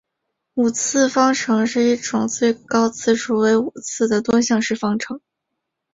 [0.55, 5.21] 五次方程是一种最高次数为五次的多项式方程。